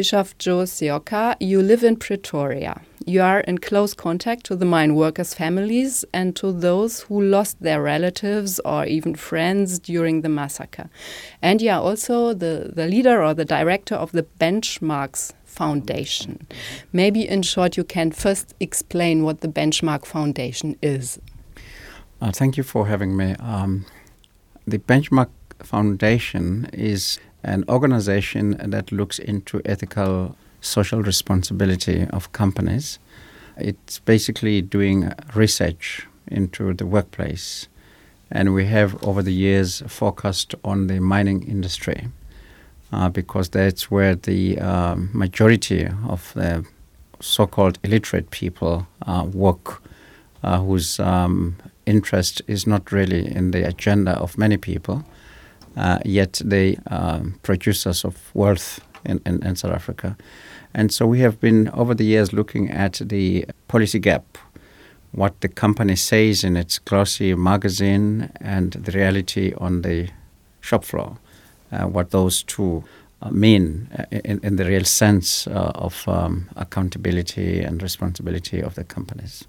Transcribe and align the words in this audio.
Bishop 0.00 0.38
Jo 0.38 0.62
Seoka, 0.62 1.36
you 1.40 1.60
live 1.60 1.84
in 1.84 1.94
Pretoria. 1.94 2.80
You 3.04 3.20
are 3.20 3.40
in 3.40 3.58
close 3.58 3.92
contact 3.92 4.46
to 4.46 4.56
the 4.56 4.64
mine 4.64 4.94
workers' 4.94 5.34
families 5.34 6.06
and 6.14 6.34
to 6.36 6.52
those 6.52 7.00
who 7.00 7.20
lost 7.20 7.60
their 7.60 7.82
relatives 7.82 8.58
or 8.60 8.86
even 8.86 9.14
friends 9.14 9.78
during 9.78 10.22
the 10.22 10.30
massacre. 10.30 10.88
And 11.42 11.60
you 11.60 11.68
are 11.68 11.82
also 11.82 12.32
the, 12.32 12.72
the 12.74 12.86
leader 12.86 13.22
or 13.22 13.34
the 13.34 13.44
director 13.44 13.94
of 13.94 14.12
the 14.12 14.22
Benchmarks 14.22 15.34
Foundation. 15.44 16.46
Maybe, 16.94 17.28
in 17.28 17.42
short, 17.42 17.76
you 17.76 17.84
can 17.84 18.10
first 18.10 18.54
explain 18.58 19.22
what 19.22 19.42
the 19.42 19.48
Benchmark 19.48 20.06
Foundation 20.06 20.76
is. 20.80 21.18
Uh, 22.22 22.32
thank 22.32 22.56
you 22.56 22.62
for 22.62 22.86
having 22.86 23.18
me. 23.18 23.34
Um, 23.38 23.84
the 24.66 24.78
Benchmark 24.78 25.28
Foundation 25.62 26.70
is 26.72 27.20
an 27.42 27.64
organization 27.68 28.56
that 28.70 28.92
looks 28.92 29.18
into 29.18 29.60
ethical 29.64 30.36
social 30.60 31.02
responsibility 31.02 32.06
of 32.12 32.32
companies. 32.32 32.98
It's 33.56 33.98
basically 33.98 34.62
doing 34.62 35.12
research 35.34 36.06
into 36.26 36.74
the 36.74 36.86
workplace. 36.86 37.68
And 38.30 38.54
we 38.54 38.66
have, 38.66 39.02
over 39.02 39.22
the 39.22 39.32
years, 39.32 39.82
focused 39.88 40.54
on 40.64 40.86
the 40.86 41.00
mining 41.00 41.42
industry 41.48 42.08
uh, 42.92 43.08
because 43.08 43.48
that's 43.48 43.90
where 43.90 44.14
the 44.14 44.58
um, 44.58 45.10
majority 45.12 45.88
of 46.08 46.32
the 46.34 46.64
so 47.20 47.46
called 47.46 47.78
illiterate 47.82 48.30
people 48.30 48.86
uh, 49.06 49.26
work, 49.32 49.82
uh, 50.42 50.58
whose 50.60 50.98
um, 51.00 51.56
interest 51.86 52.40
is 52.46 52.66
not 52.66 52.92
really 52.92 53.26
in 53.26 53.50
the 53.50 53.66
agenda 53.66 54.12
of 54.12 54.38
many 54.38 54.56
people, 54.56 54.96
uh, 54.96 55.02
yet 56.04 56.40
they 56.44 56.78
are 56.86 57.22
producers 57.42 58.04
of 58.04 58.16
wealth 58.34 58.80
in, 59.04 59.20
in, 59.26 59.42
in 59.44 59.56
South 59.56 59.72
Africa. 59.72 60.16
And 60.74 60.92
so 60.92 61.06
we 61.06 61.20
have 61.20 61.40
been 61.40 61.68
over 61.70 61.94
the 61.94 62.04
years 62.04 62.32
looking 62.32 62.70
at 62.70 63.00
the 63.04 63.44
policy 63.68 63.98
gap, 63.98 64.38
what 65.12 65.40
the 65.40 65.48
company 65.48 65.96
says 65.96 66.44
in 66.44 66.56
its 66.56 66.78
glossy 66.78 67.34
magazine, 67.34 68.30
and 68.40 68.72
the 68.72 68.92
reality 68.92 69.52
on 69.58 69.82
the 69.82 70.08
shop 70.60 70.84
floor, 70.84 71.18
uh, 71.72 71.86
what 71.86 72.10
those 72.10 72.44
two 72.44 72.84
uh, 73.22 73.30
mean 73.30 73.88
uh, 73.98 74.04
in, 74.24 74.40
in, 74.42 74.56
the 74.56 74.64
real 74.64 74.84
sense 74.84 75.46
uh, 75.46 75.72
of 75.74 76.08
um, 76.08 76.48
accountability 76.56 77.60
and 77.60 77.82
responsibility 77.82 78.62
of 78.62 78.76
the 78.76 78.84
companies. 78.84 79.44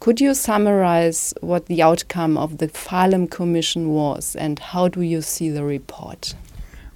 Could 0.00 0.20
you 0.20 0.32
summarize 0.32 1.34
what 1.40 1.66
the 1.66 1.82
outcome 1.82 2.38
of 2.38 2.58
the 2.58 2.68
Farlam 2.68 3.28
Commission 3.28 3.88
was 3.90 4.36
and 4.36 4.60
how 4.60 4.86
do 4.86 5.02
you 5.02 5.20
see 5.20 5.50
the 5.50 5.64
report? 5.64 6.36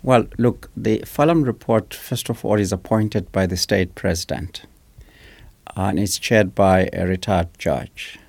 Well, 0.04 0.26
look, 0.38 0.70
the 0.76 1.00
Farlam 1.00 1.44
report, 1.44 1.94
first 1.94 2.28
of 2.30 2.44
all, 2.44 2.60
is 2.60 2.72
appointed 2.72 3.32
by 3.32 3.46
the 3.46 3.56
state 3.56 3.96
president 3.96 4.62
and 5.74 5.98
it's 5.98 6.18
chaired 6.18 6.54
by 6.54 6.90
a 6.92 7.04
retired 7.04 7.48
judge. 7.58 8.20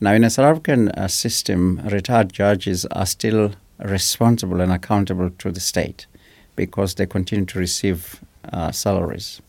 Now, 0.00 0.12
in 0.12 0.22
a 0.22 0.30
South 0.30 0.46
African 0.46 0.90
uh, 0.90 1.08
system, 1.08 1.80
retired 1.84 2.32
judges 2.32 2.86
are 2.86 3.06
still 3.06 3.52
responsible 3.78 4.60
and 4.60 4.70
accountable 4.70 5.30
to 5.30 5.50
the 5.50 5.60
state 5.60 6.06
because 6.54 6.94
they 6.94 7.06
continue 7.06 7.46
to 7.46 7.58
receive 7.58 8.20
uh, 8.52 8.70
salaries. 8.70 9.42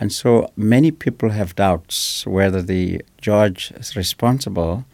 And 0.00 0.12
so 0.12 0.50
many 0.56 0.90
people 0.90 1.30
have 1.30 1.54
doubts 1.54 2.26
whether 2.26 2.62
the 2.62 3.02
judge 3.20 3.72
responsible 3.94 4.84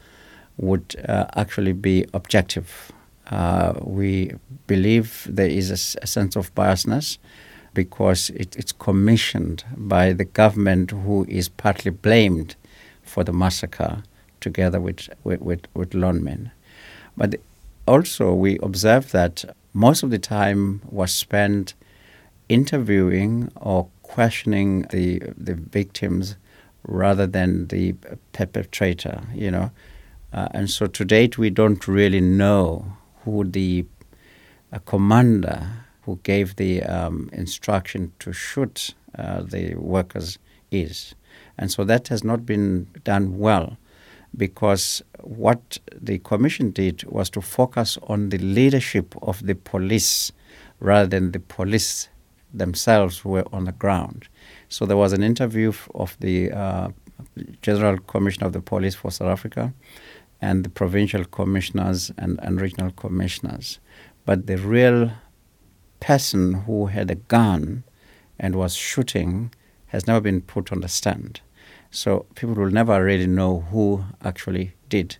would 0.58 0.96
uh, 1.08 1.26
actually 1.34 1.72
be 1.72 2.06
objective 2.12 2.92
uh, 3.30 3.72
we 3.82 4.32
believe 4.66 5.26
there 5.28 5.48
is 5.48 5.70
a, 5.70 5.98
a 6.02 6.06
sense 6.06 6.36
of 6.36 6.54
biasness 6.54 7.18
because 7.74 8.30
it, 8.30 8.56
it's 8.56 8.72
commissioned 8.72 9.64
by 9.76 10.12
the 10.12 10.24
government 10.24 10.92
who 10.92 11.26
is 11.28 11.48
partly 11.48 11.90
blamed 11.90 12.54
for 13.02 13.24
the 13.24 13.32
massacre 13.32 14.02
together 14.40 14.80
with, 14.80 15.08
with, 15.24 15.40
with, 15.40 15.66
with 15.74 15.90
Lonmin. 15.90 16.50
But 17.16 17.36
also, 17.86 18.32
we 18.32 18.58
observe 18.62 19.10
that 19.12 19.44
most 19.72 20.02
of 20.02 20.10
the 20.10 20.18
time 20.18 20.82
was 20.88 21.12
spent 21.12 21.74
interviewing 22.48 23.50
or 23.56 23.88
questioning 24.08 24.82
the, 24.90 25.20
the 25.36 25.54
victims 25.54 26.36
rather 26.84 27.26
than 27.26 27.66
the 27.68 27.92
perpetrator, 28.32 29.22
you 29.34 29.50
know. 29.50 29.70
Uh, 30.32 30.48
and 30.52 30.70
so 30.70 30.86
to 30.86 31.04
date, 31.04 31.38
we 31.38 31.50
don't 31.50 31.86
really 31.88 32.20
know 32.20 32.96
who 33.24 33.44
the 33.44 33.84
uh, 34.72 34.78
commander 34.80 35.68
who 36.02 36.18
gave 36.22 36.56
the 36.56 36.82
um, 36.84 37.28
instruction 37.32 38.12
to 38.20 38.32
shoot 38.32 38.94
uh, 39.18 39.42
the 39.42 39.74
workers 39.74 40.38
is. 40.70 41.14
And 41.58 41.70
so 41.70 41.84
that 41.84 42.08
has 42.08 42.22
not 42.22 42.46
been 42.46 42.86
done 43.04 43.38
well 43.38 43.76
because 44.36 45.02
what 45.20 45.78
the 46.00 46.18
commission 46.18 46.70
did 46.70 47.02
was 47.04 47.30
to 47.30 47.40
focus 47.40 47.98
on 48.04 48.28
the 48.28 48.38
leadership 48.38 49.14
of 49.22 49.44
the 49.46 49.54
police 49.54 50.32
rather 50.80 51.06
than 51.06 51.32
the 51.32 51.40
police 51.40 52.08
themselves 52.58 53.24
were 53.24 53.44
on 53.52 53.64
the 53.64 53.72
ground. 53.72 54.28
So 54.68 54.86
there 54.86 54.96
was 54.96 55.12
an 55.12 55.22
interview 55.22 55.72
of 55.94 56.16
the 56.20 56.52
uh, 56.52 56.88
General 57.62 57.98
Commissioner 57.98 58.46
of 58.46 58.52
the 58.52 58.60
Police 58.60 58.94
for 58.94 59.10
South 59.10 59.28
Africa 59.28 59.72
and 60.40 60.64
the 60.64 60.68
provincial 60.68 61.24
commissioners 61.24 62.12
and, 62.18 62.38
and 62.42 62.60
regional 62.60 62.92
commissioners. 62.92 63.78
But 64.24 64.46
the 64.46 64.58
real 64.58 65.12
person 66.00 66.54
who 66.64 66.86
had 66.86 67.10
a 67.10 67.14
gun 67.14 67.84
and 68.38 68.56
was 68.56 68.74
shooting 68.74 69.52
has 69.86 70.06
never 70.06 70.20
been 70.20 70.40
put 70.40 70.72
on 70.72 70.80
the 70.80 70.88
stand. 70.88 71.40
So 71.90 72.26
people 72.34 72.54
will 72.54 72.70
never 72.70 73.02
really 73.02 73.26
know 73.26 73.60
who 73.70 74.04
actually 74.22 74.74
did 74.88 75.16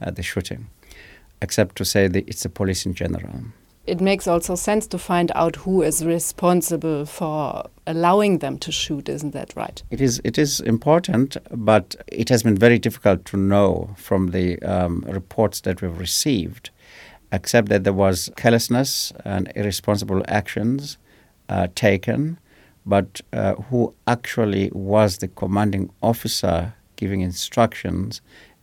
uh, 0.00 0.10
the 0.10 0.22
shooting, 0.22 0.68
except 1.40 1.76
to 1.76 1.84
say 1.84 2.06
that 2.08 2.28
it's 2.28 2.42
the 2.42 2.48
police 2.48 2.86
in 2.86 2.94
general 2.94 3.46
it 3.84 4.00
makes 4.00 4.26
also 4.26 4.54
sense 4.54 4.86
to 4.86 4.98
find 4.98 5.32
out 5.34 5.56
who 5.56 5.82
is 5.82 6.04
responsible 6.04 7.04
for 7.04 7.68
allowing 7.86 8.38
them 8.38 8.58
to 8.58 8.70
shoot 8.70 9.08
isn't 9.08 9.32
that 9.32 9.52
right? 9.56 9.82
It 9.90 10.00
is 10.00 10.20
it 10.24 10.38
is 10.38 10.60
important 10.60 11.36
but 11.50 11.96
it 12.06 12.28
has 12.28 12.42
been 12.42 12.56
very 12.56 12.78
difficult 12.78 13.24
to 13.26 13.36
know 13.36 13.90
from 13.96 14.30
the 14.30 14.60
um, 14.62 15.04
reports 15.08 15.60
that 15.62 15.82
we've 15.82 15.98
received 15.98 16.70
except 17.32 17.68
that 17.70 17.84
there 17.84 17.92
was 17.92 18.30
carelessness 18.36 19.12
and 19.24 19.50
irresponsible 19.56 20.22
actions 20.28 20.98
uh, 21.48 21.66
taken 21.74 22.38
but 22.84 23.20
uh, 23.32 23.54
who 23.54 23.94
actually 24.06 24.70
was 24.72 25.18
the 25.18 25.28
commanding 25.28 25.90
officer 26.02 26.74
giving 26.96 27.20
instructions 27.20 28.20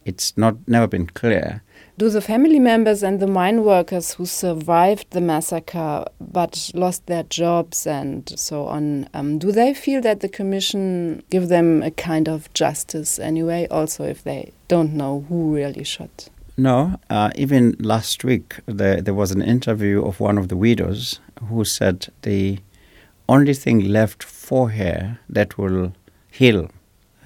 it's 0.10 0.36
not 0.38 0.56
never 0.68 0.88
been 0.88 1.08
clear 1.08 1.62
do 2.00 2.10
the 2.10 2.22
family 2.22 2.60
members 2.60 3.04
and 3.04 3.20
the 3.20 3.28
mine 3.28 3.64
workers 3.66 4.14
who 4.14 4.26
survived 4.26 5.12
the 5.12 5.20
massacre 5.20 6.06
but 6.22 6.72
lost 6.74 7.06
their 7.08 7.24
jobs 7.24 7.86
and 7.86 8.40
so 8.40 8.68
on, 8.68 9.10
um, 9.14 9.38
do 9.38 9.52
they 9.52 9.74
feel 9.74 10.02
that 10.02 10.22
the 10.22 10.30
commission 10.30 11.22
give 11.30 11.50
them 11.50 11.84
a 11.84 11.92
kind 11.92 12.30
of 12.30 12.52
justice 12.54 13.20
anyway, 13.20 13.68
also 13.70 14.06
if 14.06 14.24
they 14.24 14.54
don't 14.70 14.94
know 14.94 15.26
who 15.28 15.54
really 15.54 15.84
shot? 15.84 16.30
No, 16.56 16.98
uh, 17.10 17.32
even 17.36 17.76
last 17.80 18.24
week 18.24 18.56
there, 18.66 19.02
there 19.02 19.14
was 19.14 19.32
an 19.32 19.42
interview 19.42 20.02
of 20.02 20.22
one 20.22 20.38
of 20.38 20.48
the 20.48 20.56
widows 20.58 21.20
who 21.50 21.66
said 21.66 22.08
the 22.22 22.60
only 23.28 23.54
thing 23.54 23.84
left 23.84 24.24
for 24.24 24.70
her 24.72 25.20
that 25.28 25.58
will 25.58 25.92
heal 26.32 26.72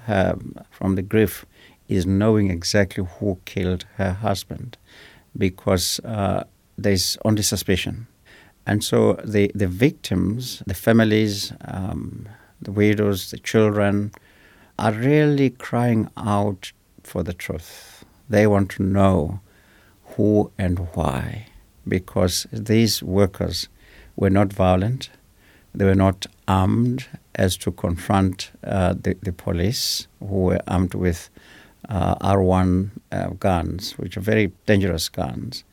her 0.06 0.36
from 0.72 0.96
the 0.96 1.02
grief 1.02 1.46
is 1.88 2.06
knowing 2.06 2.50
exactly 2.50 3.04
who 3.18 3.38
killed 3.44 3.84
her 3.96 4.12
husband 4.12 4.76
because 5.36 6.00
uh, 6.00 6.44
there's 6.78 7.18
only 7.24 7.42
suspicion. 7.42 8.06
And 8.66 8.82
so 8.82 9.14
the, 9.24 9.50
the 9.54 9.66
victims, 9.66 10.62
the 10.66 10.74
families, 10.74 11.52
um, 11.66 12.28
the 12.60 12.72
widows, 12.72 13.30
the 13.30 13.38
children, 13.38 14.12
are 14.78 14.92
really 14.92 15.50
crying 15.50 16.08
out 16.16 16.72
for 17.02 17.22
the 17.22 17.34
truth. 17.34 18.04
They 18.28 18.46
want 18.46 18.70
to 18.72 18.82
know 18.82 19.40
who 20.16 20.50
and 20.58 20.78
why, 20.94 21.48
because 21.86 22.46
these 22.50 23.02
workers 23.02 23.68
were 24.16 24.30
not 24.30 24.52
violent, 24.52 25.10
they 25.74 25.84
were 25.84 25.94
not 25.94 26.26
armed 26.48 27.06
as 27.34 27.56
to 27.58 27.72
confront 27.72 28.50
uh, 28.62 28.94
the, 28.94 29.16
the 29.22 29.32
police, 29.32 30.06
who 30.20 30.44
were 30.44 30.60
armed 30.66 30.94
with 30.94 31.28
R1 31.88 32.90
uh, 33.12 33.28
guns, 33.38 33.92
which 33.92 34.16
are 34.16 34.20
very 34.20 34.52
dangerous 34.66 35.08
guns. 35.08 35.64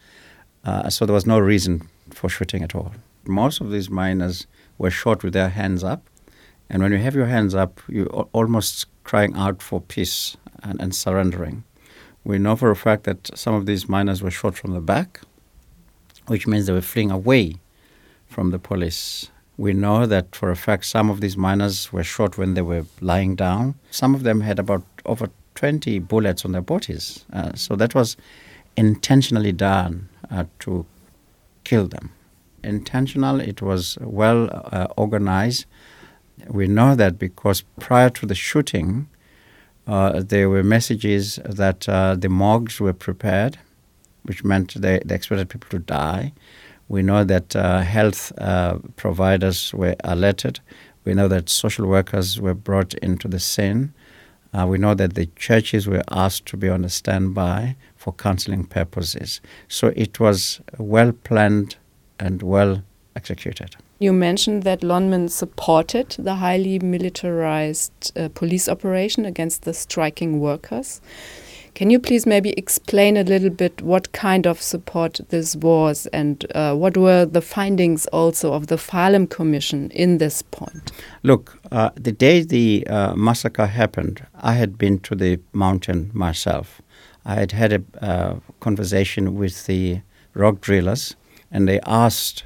Uh, 0.64 0.90
so 0.90 1.06
there 1.06 1.14
was 1.14 1.26
no 1.26 1.40
reason 1.40 1.88
for 2.10 2.30
shooting 2.30 2.64
at 2.64 2.76
all. 2.76 2.92
Most 3.26 3.62
of 3.62 3.72
these 3.72 3.90
miners 3.90 4.48
were 4.78 4.92
shot 4.92 5.24
with 5.24 5.34
their 5.34 5.50
hands 5.50 5.84
up. 5.84 6.04
And 6.70 6.82
when 6.82 6.92
you 6.92 7.00
have 7.00 7.16
your 7.16 7.26
hands 7.26 7.54
up, 7.54 7.82
you're 7.88 8.08
almost 8.34 8.86
crying 9.04 9.36
out 9.36 9.62
for 9.62 9.82
peace 9.82 10.38
and, 10.64 10.80
and 10.82 10.96
surrendering. 10.96 11.64
We 12.24 12.38
know 12.38 12.56
for 12.56 12.72
a 12.72 12.76
fact 12.76 13.04
that 13.06 13.38
some 13.38 13.56
of 13.56 13.66
these 13.66 13.90
miners 13.90 14.22
were 14.22 14.32
shot 14.32 14.56
from 14.56 14.74
the 14.74 14.80
back, 14.80 15.22
which 16.28 16.48
means 16.48 16.68
they 16.68 16.74
were 16.74 16.82
fleeing 16.82 17.12
away 17.12 17.56
from 18.28 18.52
the 18.52 18.60
police 18.60 19.30
We 19.62 19.74
know 19.74 20.08
that 20.08 20.36
for 20.36 20.50
a 20.50 20.56
fact 20.56 20.86
some 20.86 21.12
of 21.12 21.22
these 21.22 21.38
miners 21.38 21.94
were 21.94 22.04
shot 22.04 22.36
when 22.36 22.56
they 22.56 22.64
were 22.64 22.84
lying 23.00 23.36
down. 23.36 23.76
Some 23.92 24.16
of 24.16 24.24
them 24.24 24.42
had 24.42 24.58
about 24.58 24.84
over 25.06 25.30
20 25.54 26.00
bullets 26.00 26.44
on 26.44 26.54
their 26.54 26.64
bodies. 26.64 27.26
Uh, 27.32 27.54
so 27.54 27.76
that 27.76 27.94
was 27.94 28.18
intentionally 28.76 29.52
done 29.52 30.10
uh, 30.32 30.46
to 30.62 30.84
kill 31.64 31.88
them. 31.88 32.12
Intentional, 32.64 33.40
it 33.40 33.62
was 33.62 34.00
well 34.02 34.50
uh, 34.52 34.88
organized. 34.98 35.68
We 36.48 36.68
know 36.68 36.96
that 36.96 37.20
because 37.20 37.62
prior 37.80 38.10
to 38.10 38.26
the 38.26 38.34
shooting, 38.34 39.10
uh, 39.86 40.24
there 40.26 40.50
were 40.50 40.64
messages 40.64 41.40
that 41.46 41.88
uh, 41.88 42.16
the 42.16 42.30
morgues 42.30 42.80
were 42.80 42.94
prepared, 42.94 43.60
which 44.24 44.44
meant 44.44 44.74
they, 44.74 45.02
they 45.06 45.14
expected 45.14 45.50
people 45.50 45.70
to 45.70 45.78
die. 45.86 46.34
We 46.92 47.04
know 47.04 47.24
that 47.24 47.56
uh, 47.56 47.80
health 47.84 48.34
uh, 48.38 48.80
providers 48.98 49.74
were 49.74 49.96
alerted. 50.04 50.60
We 51.06 51.14
know 51.14 51.30
that 51.30 51.48
social 51.48 51.88
workers 51.88 52.42
were 52.42 52.54
brought 52.54 52.94
into 52.96 53.30
the 53.30 53.40
scene. 53.40 53.94
Uh, 54.54 54.68
we 54.68 54.78
know 54.78 54.94
that 54.96 55.14
the 55.14 55.28
churches 55.38 55.88
were 55.88 56.04
asked 56.12 56.48
to 56.48 56.58
be 56.58 56.68
on 56.68 56.88
standby 56.90 57.78
for 57.96 58.12
counseling 58.12 58.66
purposes. 58.66 59.40
So 59.70 59.94
it 59.96 60.20
was 60.20 60.60
well 60.78 61.14
planned 61.14 61.78
and 62.20 62.44
well 62.44 62.84
executed. 63.16 63.78
You 64.00 64.12
mentioned 64.12 64.64
that 64.64 64.82
Lonmin 64.82 65.30
supported 65.30 66.10
the 66.20 66.36
highly 66.36 66.80
militarized 66.80 68.12
uh, 68.18 68.28
police 68.34 68.68
operation 68.68 69.24
against 69.24 69.62
the 69.64 69.74
striking 69.74 70.42
workers. 70.42 71.00
Can 71.74 71.90
you 71.90 72.00
please 72.00 72.26
maybe 72.26 72.52
explain 72.52 73.16
a 73.16 73.24
little 73.24 73.50
bit 73.50 73.82
what 73.82 74.12
kind 74.12 74.46
of 74.46 74.62
support 74.62 75.22
this 75.30 75.56
was 75.56 76.06
and 76.08 76.46
uh, 76.54 76.76
what 76.76 76.98
were 76.98 77.26
the 77.26 77.42
findings 77.42 78.06
also 78.08 78.54
of 78.54 78.68
the 78.68 78.76
Farlam 78.76 79.30
Commission 79.30 79.90
in 79.92 80.18
this 80.18 80.42
point? 80.42 80.92
Look, 81.24 81.60
uh, 81.72 81.92
the 81.96 82.12
day 82.12 82.44
the 82.44 82.86
uh, 82.88 83.16
massacre 83.16 83.68
happened, 83.68 84.26
I 84.36 84.54
had 84.54 84.78
been 84.78 85.00
to 85.00 85.16
the 85.16 85.40
mountain 85.54 86.12
myself. 86.14 86.82
I 87.26 87.36
had 87.36 87.52
had 87.54 87.74
a 87.74 88.06
uh, 88.06 88.40
conversation 88.60 89.36
with 89.36 89.66
the 89.66 90.02
rock 90.34 90.60
drillers, 90.60 91.16
and 91.52 91.68
they 91.68 91.80
asked 91.86 92.44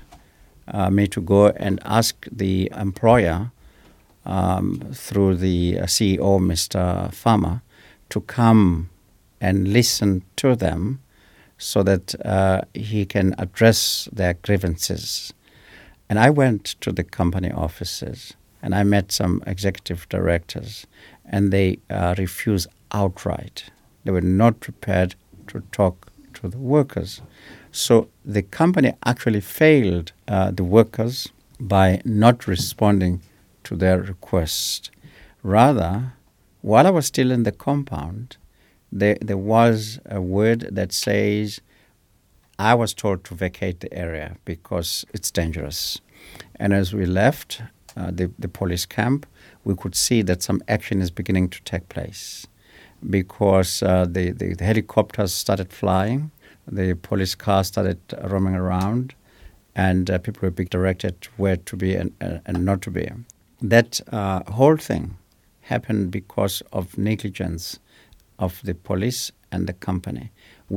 uh, 0.68 0.90
me 0.90 1.08
to 1.08 1.22
go 1.22 1.48
and 1.48 1.80
ask 1.84 2.28
the 2.32 2.72
employer 2.76 3.52
um, 4.26 4.82
through 4.94 5.36
the 5.38 5.80
uh, 5.80 5.86
CEO, 5.86 6.40
Mr. 6.40 7.12
Farmer, 7.14 7.62
to 8.10 8.22
come 8.22 8.90
and 9.40 9.68
listen 9.68 10.24
to 10.38 10.56
them 10.56 11.02
so 11.58 11.84
that 11.84 12.16
uh, 12.26 12.62
he 12.74 13.06
can 13.06 13.36
address 13.38 14.10
their 14.12 14.34
grievances. 14.34 15.34
And 16.10 16.20
I 16.20 16.30
went 16.30 16.76
to 16.82 16.92
the 16.92 17.04
company 17.04 17.52
offices 17.52 18.34
and 18.66 18.74
I 18.74 18.84
met 18.84 19.12
some 19.12 19.44
executive 19.46 20.10
directors, 20.10 20.88
and 21.24 21.54
they 21.54 21.78
uh, 21.88 22.16
refused 22.18 22.68
outright. 22.92 23.66
They 24.04 24.12
were 24.12 24.22
not 24.22 24.60
prepared 24.60 25.14
to 25.50 25.62
talk 25.72 26.08
to 26.34 26.48
the 26.48 26.58
workers. 26.58 27.22
So 27.72 28.10
the 28.26 28.42
company 28.42 28.94
actually 29.06 29.42
failed 29.42 30.14
uh, 30.28 30.50
the 30.50 30.64
workers 30.64 31.30
by 31.60 32.02
not 32.06 32.48
responding 32.48 33.22
to 33.66 33.76
their 33.76 34.02
request. 34.02 34.90
Rather, 35.44 36.14
while 36.64 36.88
I 36.88 36.90
was 36.90 37.06
still 37.06 37.30
in 37.30 37.44
the 37.44 37.52
compound, 37.52 38.38
there, 39.00 39.18
there 39.22 39.38
was 39.38 40.00
a 40.06 40.22
word 40.22 40.70
that 40.72 40.92
says, 40.92 41.62
I 42.58 42.74
was 42.74 42.94
told 42.94 43.24
to 43.26 43.36
vacate 43.36 43.82
the 43.82 43.94
area 43.94 44.38
because 44.46 45.06
it's 45.14 45.32
dangerous. 45.32 46.00
And 46.56 46.74
as 46.74 46.94
we 46.94 47.06
left 47.06 47.62
uh, 47.98 48.12
the, 48.12 48.32
the 48.40 48.48
police 48.48 48.86
camp, 48.86 49.26
we 49.64 49.76
could 49.76 49.96
see 49.96 50.22
that 50.24 50.42
some 50.42 50.62
action 50.68 51.02
is 51.02 51.12
beginning 51.12 51.50
to 51.50 51.62
take 51.64 51.90
place 51.90 52.48
because 53.10 53.84
uh, 53.84 54.06
the, 54.10 54.32
the, 54.32 54.54
the 54.54 54.64
helicopters 54.64 55.34
started 55.34 55.72
flying 55.72 56.32
the 56.68 56.96
police 56.96 57.36
cars 57.36 57.68
started 57.68 58.00
roaming 58.24 58.56
around, 58.56 59.14
and 59.76 60.10
uh, 60.10 60.18
people 60.18 60.48
were 60.48 60.52
being 60.52 60.70
directed 60.70 61.28
where 61.38 61.58
to 61.58 61.76
be 61.76 61.96
and, 61.96 62.14
uh, 62.22 62.40
and 62.46 62.66
not 62.66 62.82
to 62.84 62.92
be. 62.92 63.10
That 63.62 64.02
uh, 64.12 64.44
whole 64.52 64.78
thing 64.78 65.18
happened 65.62 66.12
because 66.12 66.62
of 66.72 66.98
negligence 66.98 67.80
of 68.40 68.62
the 68.64 68.74
police 68.74 69.32
and 69.52 69.68
the 69.68 69.74
company. 69.74 70.32